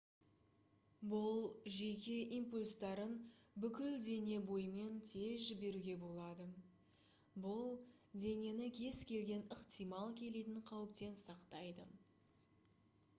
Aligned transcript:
бұл 1.09 1.41
жүйке 1.73 2.15
импульстарын 2.37 3.11
бүкіл 3.65 3.97
дене 4.05 4.39
бойымен 4.47 4.97
тез 5.11 5.45
жіберуге 5.49 5.97
болады 6.05 6.47
бұл 7.45 7.71
денені 8.25 8.71
кез-келген 8.81 9.47
ықтимал 9.59 10.19
келетін 10.25 10.65
қауіптен 10.73 11.17
сақтайды 11.29 11.87